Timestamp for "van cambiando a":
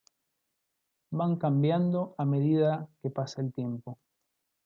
1.19-2.25